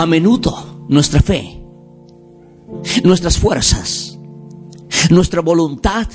[0.00, 1.62] A menudo nuestra fe,
[3.04, 4.18] nuestras fuerzas,
[5.10, 6.08] nuestra voluntad,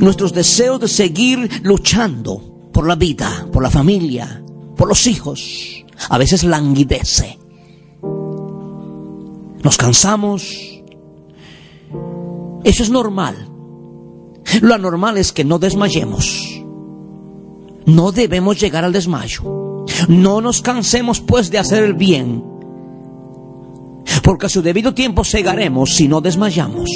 [0.00, 4.42] nuestros deseos de seguir luchando por la vida, por la familia,
[4.74, 7.38] por los hijos, a veces languidece.
[9.62, 10.50] Nos cansamos.
[12.64, 13.50] Eso es normal.
[14.62, 16.64] Lo anormal es que no desmayemos.
[17.84, 19.84] No debemos llegar al desmayo.
[20.08, 22.56] No nos cansemos pues de hacer el bien.
[24.22, 26.90] Porque a su debido tiempo cegaremos si no desmayamos.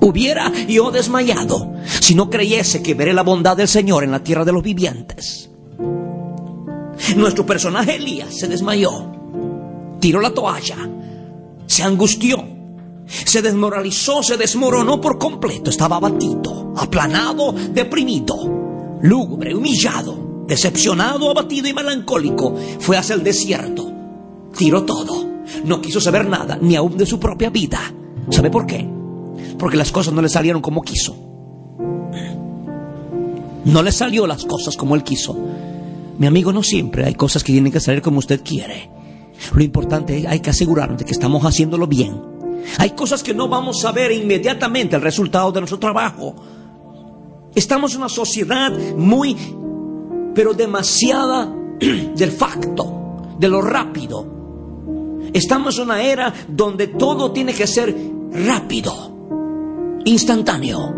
[0.00, 4.44] Hubiera yo desmayado si no creyese que veré la bondad del Señor en la tierra
[4.44, 5.50] de los vivientes.
[7.16, 8.90] Nuestro personaje Elías se desmayó,
[10.00, 10.76] tiró la toalla,
[11.66, 12.42] se angustió,
[13.06, 18.36] se desmoralizó, se desmoronó por completo, estaba abatido, aplanado, deprimido,
[19.02, 22.54] lúgubre, humillado, decepcionado, abatido y melancólico.
[22.80, 23.92] Fue hacia el desierto,
[24.56, 25.15] tiró todo,
[25.66, 27.80] no quiso saber nada, ni aún de su propia vida.
[28.30, 28.88] ¿Sabe por qué?
[29.58, 31.16] Porque las cosas no le salieron como quiso.
[33.64, 35.36] No le salió las cosas como él quiso.
[36.18, 38.90] Mi amigo, no siempre hay cosas que tienen que salir como usted quiere.
[39.54, 42.20] Lo importante es hay que asegurarnos de que estamos haciéndolo bien.
[42.78, 46.34] Hay cosas que no vamos a ver inmediatamente el resultado de nuestro trabajo.
[47.54, 49.36] Estamos en una sociedad muy,
[50.34, 51.52] pero demasiada
[52.16, 54.35] del facto, de lo rápido.
[55.36, 57.94] Estamos en una era donde todo tiene que ser
[58.32, 60.94] rápido, instantáneo.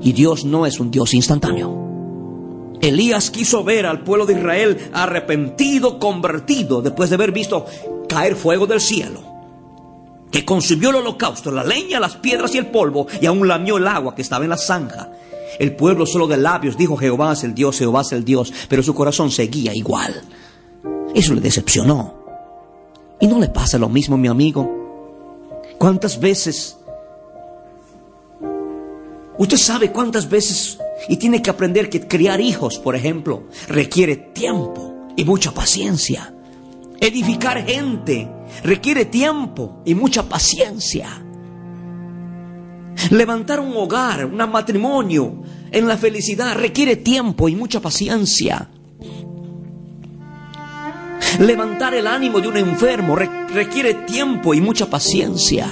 [0.00, 2.78] Y Dios no es un Dios instantáneo.
[2.80, 7.66] Elías quiso ver al pueblo de Israel arrepentido, convertido, después de haber visto
[8.08, 9.20] caer fuego del cielo,
[10.30, 13.86] que consumió el holocausto, la leña, las piedras y el polvo, y aún lamió el
[13.86, 15.12] agua que estaba en la zanja.
[15.58, 18.82] El pueblo solo de labios dijo Jehová es el Dios, Jehová es el Dios, pero
[18.82, 20.22] su corazón seguía igual.
[21.14, 22.23] Eso le decepcionó.
[23.20, 24.70] ¿Y no le pasa lo mismo, mi amigo?
[25.78, 26.78] ¿Cuántas veces?
[29.36, 35.08] Usted sabe cuántas veces y tiene que aprender que criar hijos, por ejemplo, requiere tiempo
[35.16, 36.32] y mucha paciencia.
[37.00, 38.28] Edificar gente
[38.62, 41.08] requiere tiempo y mucha paciencia.
[43.10, 48.70] Levantar un hogar, un matrimonio en la felicidad requiere tiempo y mucha paciencia.
[51.40, 55.68] Levantar el ánimo de un enfermo requiere tiempo y mucha paciencia.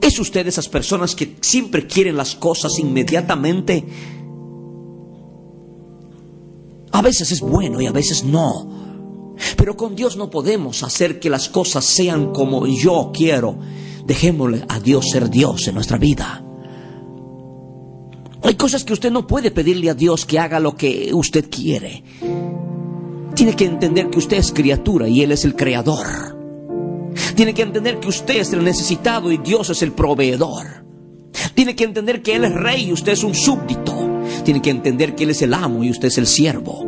[0.00, 3.86] ¿Es usted de esas personas que siempre quieren las cosas inmediatamente?
[6.90, 9.34] A veces es bueno y a veces no.
[9.56, 13.58] Pero con Dios no podemos hacer que las cosas sean como yo quiero.
[14.04, 16.44] Dejémosle a Dios ser Dios en nuestra vida.
[18.42, 22.02] Hay cosas que usted no puede pedirle a Dios que haga lo que usted quiere.
[23.34, 26.06] Tiene que entender que usted es criatura y Él es el creador.
[27.34, 30.84] Tiene que entender que usted es el necesitado y Dios es el proveedor.
[31.54, 33.94] Tiene que entender que Él es rey y usted es un súbdito.
[34.44, 36.84] Tiene que entender que Él es el amo y usted es el siervo.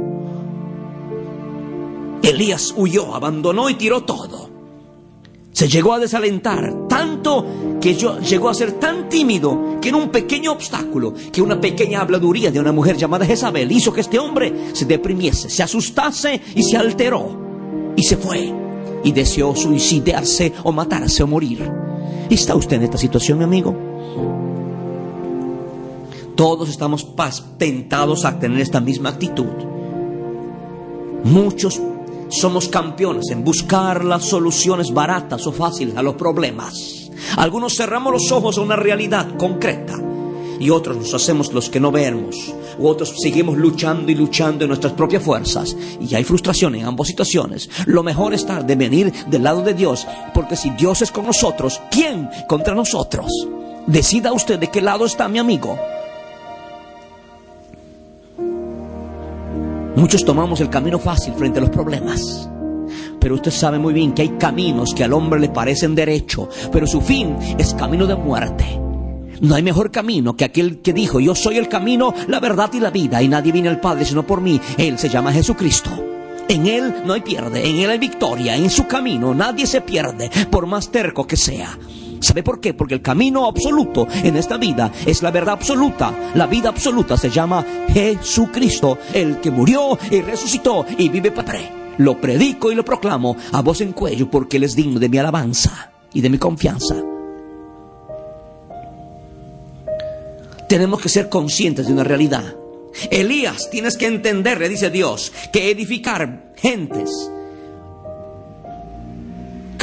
[2.23, 4.44] Elías huyó, abandonó y tiró todo.
[5.55, 10.51] Se llegó a desalentar tanto que llegó a ser tan tímido que en un pequeño
[10.51, 14.85] obstáculo, que una pequeña habladuría de una mujer llamada Jezabel hizo que este hombre se
[14.85, 17.93] deprimiese, se asustase y se alteró.
[17.95, 18.53] Y se fue
[19.05, 21.71] y deseó suicidarse o matarse o morir.
[22.29, 23.77] ¿Está usted en esta situación, mi amigo?
[26.35, 27.07] Todos estamos
[27.59, 29.55] tentados a tener esta misma actitud.
[31.23, 31.81] Muchos
[32.35, 37.11] somos campeones en buscar las soluciones baratas o fáciles a los problemas.
[37.37, 39.99] Algunos cerramos los ojos a una realidad concreta
[40.59, 44.69] y otros nos hacemos los que no vemos, u otros seguimos luchando y luchando en
[44.69, 45.77] nuestras propias fuerzas.
[46.01, 47.69] Y hay frustración en ambas situaciones.
[47.87, 51.81] Lo mejor está de venir del lado de Dios, porque si Dios es con nosotros,
[51.91, 53.27] ¿quién contra nosotros?
[53.87, 55.79] Decida usted de qué lado está mi amigo.
[59.97, 62.49] Muchos tomamos el camino fácil frente a los problemas.
[63.21, 66.87] Pero usted sabe muy bien que hay caminos que al hombre le parecen derecho, pero
[66.87, 68.81] su fin es camino de muerte.
[69.41, 72.81] No hay mejor camino que aquel que dijo, yo soy el camino, la verdad y
[72.81, 74.61] la vida, y nadie viene al Padre sino por mí.
[74.79, 75.91] Él se llama Jesucristo.
[76.49, 80.31] En Él no hay pierde, en Él hay victoria, en su camino nadie se pierde,
[80.51, 81.79] por más terco que sea.
[82.25, 82.73] ¿Sabe por qué?
[82.73, 86.33] Porque el camino absoluto en esta vida es la verdad absoluta.
[86.35, 91.59] La vida absoluta se llama Jesucristo, el que murió y resucitó y vive para
[91.99, 95.19] Lo predico y lo proclamo a voz en cuello porque Él es digno de mi
[95.19, 96.97] alabanza y de mi confianza.
[100.67, 102.57] Tenemos que ser conscientes de una realidad.
[103.11, 107.31] Elías, tienes que entender, le dice Dios, que edificar gentes,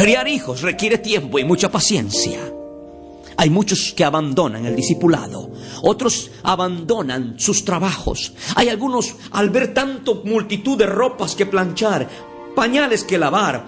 [0.01, 2.39] criar hijos requiere tiempo y mucha paciencia.
[3.37, 5.51] Hay muchos que abandonan el discipulado,
[5.83, 8.33] otros abandonan sus trabajos.
[8.55, 12.09] Hay algunos al ver tanto multitud de ropas que planchar,
[12.55, 13.67] pañales que lavar,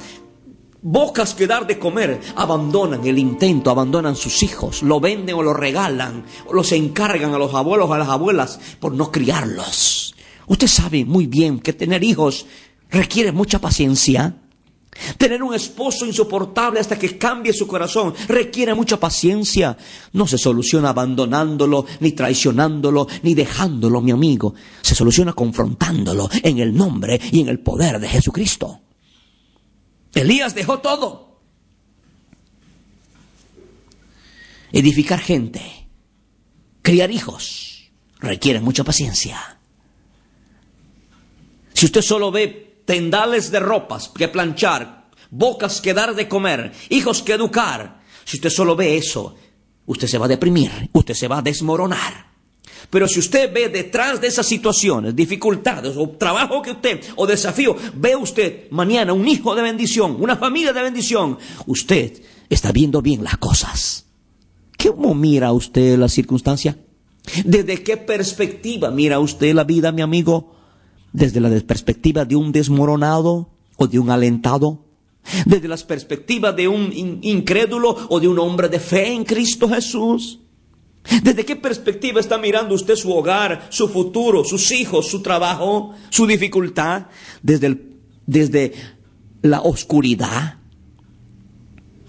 [0.82, 5.54] bocas que dar de comer, abandonan el intento, abandonan sus hijos, lo venden o lo
[5.54, 10.16] regalan, o los encargan a los abuelos, a las abuelas, por no criarlos.
[10.48, 12.48] Usted sabe muy bien que tener hijos
[12.90, 14.36] requiere mucha paciencia.
[15.18, 19.78] Tener un esposo insoportable hasta que cambie su corazón requiere mucha paciencia.
[20.14, 24.54] No se soluciona abandonándolo, ni traicionándolo, ni dejándolo, mi amigo.
[24.82, 28.82] Se soluciona confrontándolo en el nombre y en el poder de Jesucristo.
[30.14, 31.40] Elías dejó todo.
[34.72, 35.62] Edificar gente,
[36.82, 39.60] criar hijos, requiere mucha paciencia.
[41.74, 47.22] Si usted solo ve tendales de ropas que planchar, bocas que dar de comer, hijos
[47.22, 49.36] que educar, si usted solo ve eso,
[49.86, 52.34] usted se va a deprimir, usted se va a desmoronar.
[52.90, 57.76] Pero si usted ve detrás de esas situaciones, dificultades o trabajo que usted o desafío,
[57.96, 63.24] ve usted mañana un hijo de bendición, una familia de bendición, usted está viendo bien
[63.24, 64.06] las cosas.
[64.78, 66.78] ¿Cómo mira usted la circunstancia?
[67.46, 70.56] ¿Desde qué perspectiva mira usted la vida, mi amigo?
[71.14, 74.84] ¿Desde la perspectiva de un desmoronado o de un alentado?
[75.46, 80.40] ¿Desde la perspectiva de un incrédulo o de un hombre de fe en Cristo Jesús?
[81.22, 86.26] ¿Desde qué perspectiva está mirando usted su hogar, su futuro, sus hijos, su trabajo, su
[86.26, 87.08] dificultad?
[87.42, 87.80] Desde,
[88.26, 88.74] desde
[89.42, 90.58] la oscuridad.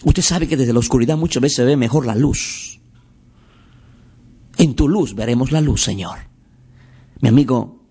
[0.05, 2.81] Usted sabe que desde la oscuridad muchas veces se ve mejor la luz.
[4.57, 6.19] En tu luz veremos la luz, Señor.
[7.21, 7.84] Mi amigo,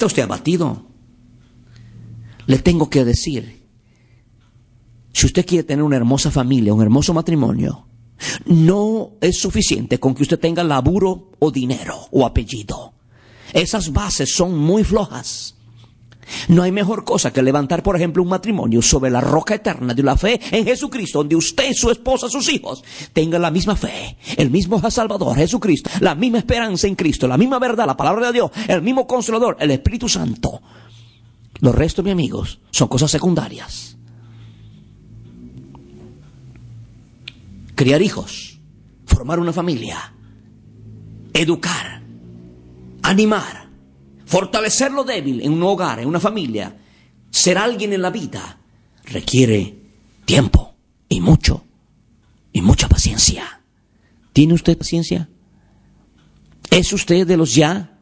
[0.00, 0.86] ¿está usted abatido?
[2.46, 3.68] Le tengo que decir,
[5.12, 7.86] si usted quiere tener una hermosa familia, un hermoso matrimonio,
[8.46, 12.94] no es suficiente con que usted tenga laburo o dinero o apellido.
[13.52, 15.56] Esas bases son muy flojas.
[16.48, 20.02] No hay mejor cosa que levantar, por ejemplo, un matrimonio sobre la roca eterna de
[20.02, 22.82] la fe en Jesucristo, donde usted, su esposa, sus hijos
[23.12, 27.58] tengan la misma fe, el mismo Salvador, Jesucristo, la misma esperanza en Cristo, la misma
[27.58, 30.60] verdad, la palabra de Dios, el mismo consolador, el Espíritu Santo.
[31.60, 33.96] Los restos, mis amigos, son cosas secundarias.
[37.80, 38.60] criar hijos,
[39.06, 40.12] formar una familia,
[41.32, 42.02] educar,
[43.02, 43.69] animar,
[44.30, 46.76] fortalecer lo débil en un hogar, en una familia,
[47.32, 48.60] ser alguien en la vida,
[49.04, 49.76] requiere
[50.24, 50.76] tiempo
[51.08, 51.64] y mucho,
[52.52, 53.60] y mucha paciencia.
[54.32, 55.28] ¿Tiene usted paciencia?
[56.70, 57.98] ¿Es usted de los ya?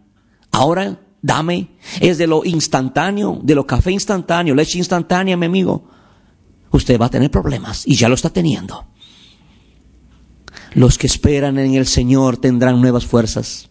[0.53, 1.79] Ahora, dame.
[1.99, 5.89] ¿Es de lo instantáneo, de lo café instantáneo, leche instantánea, mi amigo?
[6.71, 8.87] Usted va a tener problemas y ya lo está teniendo.
[10.75, 13.71] Los que esperan en el Señor tendrán nuevas fuerzas.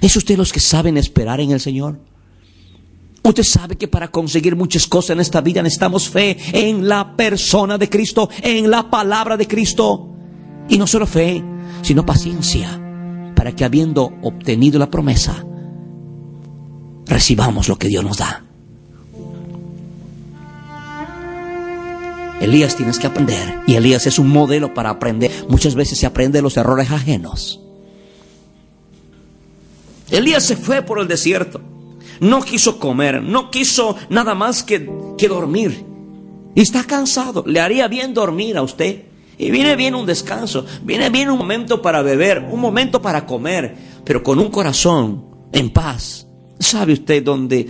[0.00, 1.98] ¿Es usted los que saben esperar en el Señor?
[3.22, 7.76] Usted sabe que para conseguir muchas cosas en esta vida necesitamos fe en la persona
[7.76, 10.08] de Cristo, en la palabra de Cristo.
[10.68, 11.42] Y no solo fe,
[11.82, 12.80] sino paciencia,
[13.36, 15.44] para que habiendo obtenido la promesa,
[17.06, 18.44] recibamos lo que Dios nos da.
[22.40, 23.60] Elías tienes que aprender.
[23.66, 25.30] Y Elías es un modelo para aprender.
[25.48, 27.60] Muchas veces se aprende los errores ajenos.
[30.10, 31.60] Elías se fue por el desierto.
[32.20, 35.84] No quiso comer, no quiso nada más que, que dormir.
[36.54, 37.44] Y está cansado.
[37.46, 39.04] Le haría bien dormir a usted.
[39.38, 40.66] Y viene bien un descanso.
[40.82, 43.74] Viene bien un momento para beber, un momento para comer.
[44.04, 46.26] Pero con un corazón en paz.
[46.58, 47.68] ¿Sabe usted dónde?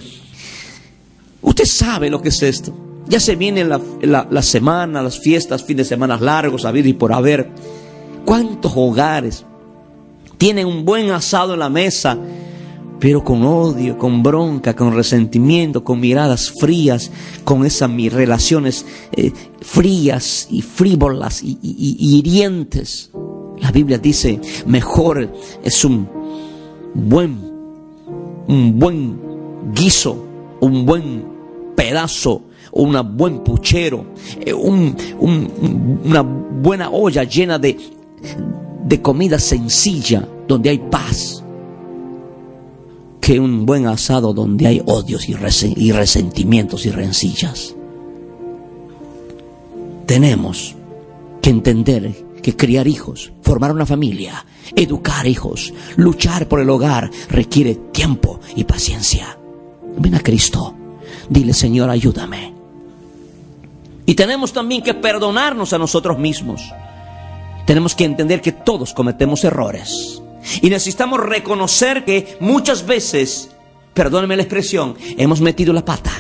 [1.43, 2.75] Usted sabe lo que es esto.
[3.07, 7.51] Ya se viene la, semana, las fiestas, fines de semana largos, a y por haber.
[8.25, 9.45] ¿Cuántos hogares
[10.41, 12.19] tienen un buen asado en la mesa?
[12.99, 17.11] pero con odio, con bronca, con resentimiento, con miradas frías,
[17.45, 18.85] con esas relaciones
[19.17, 19.33] eh,
[19.63, 23.11] frías y frívolas y, hirientes.
[23.59, 25.33] La Biblia dice, mejor
[25.65, 26.07] es un
[26.93, 27.39] buen,
[28.49, 29.19] un buen
[29.75, 30.23] guiso,
[30.61, 31.25] un buen
[31.75, 32.43] pedazo,
[32.73, 34.09] un buen puchero,
[34.41, 37.79] eh, una buena olla llena de,
[38.91, 41.45] de comida sencilla donde hay paz,
[43.21, 45.35] que un buen asado donde hay odios y,
[45.93, 47.77] resentimientos y rencillas.
[50.07, 50.75] Tenemos
[51.41, 54.45] que entender que criar hijos, formar una familia,
[54.75, 59.39] educar hijos, luchar por el hogar requiere tiempo y paciencia.
[59.99, 60.75] Ven a Cristo.
[61.29, 62.55] Dile, Señor, ayúdame.
[64.05, 66.73] Y tenemos también que perdonarnos a nosotros mismos.
[67.71, 70.21] Tenemos que entender que todos cometemos errores.
[70.61, 73.53] Y necesitamos reconocer que muchas veces,
[73.95, 76.11] perdóneme la expresión, hemos metido la pata.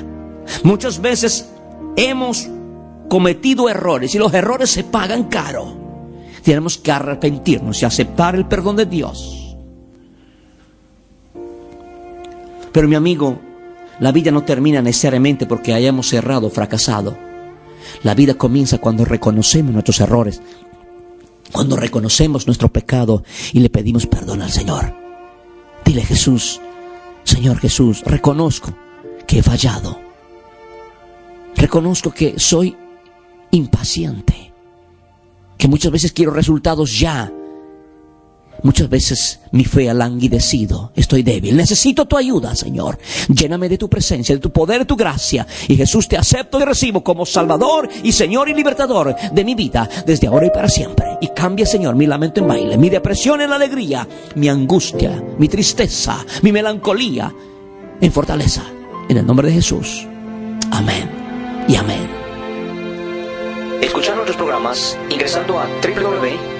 [0.63, 1.51] Muchas veces
[1.97, 2.47] hemos
[3.09, 5.75] cometido errores y los errores se pagan caro.
[6.45, 9.57] Tenemos que arrepentirnos y aceptar el perdón de Dios.
[12.71, 13.41] Pero mi amigo,
[13.99, 17.19] la vida no termina necesariamente porque hayamos cerrado o fracasado.
[18.05, 20.41] La vida comienza cuando reconocemos nuestros errores,
[21.53, 24.95] cuando reconocemos nuestro pecado y le pedimos perdón al Señor.
[25.85, 26.61] Dile Jesús,
[27.25, 28.75] Señor Jesús, reconozco
[29.27, 30.01] que he fallado.
[31.57, 32.77] Reconozco que soy
[33.51, 34.53] impaciente,
[35.59, 37.33] que muchas veces quiero resultados ya
[38.63, 41.57] Muchas veces mi fe ha languidecido, estoy débil.
[41.57, 42.99] Necesito tu ayuda, Señor.
[43.29, 45.47] Lléname de tu presencia, de tu poder, de tu gracia.
[45.69, 49.89] Y Jesús te acepto y recibo como Salvador y Señor y Libertador de mi vida
[50.07, 51.07] desde ahora y para siempre.
[51.21, 56.25] Y cambia, Señor, mi lamento en baile, mi depresión en alegría, mi angustia, mi tristeza,
[56.43, 57.33] mi melancolía
[58.01, 58.63] en fortaleza.
[59.09, 60.07] En el nombre de Jesús.
[60.71, 61.11] Amén
[61.67, 62.09] y amén.
[63.83, 66.60] Escuchar nuestros programas ingresando a www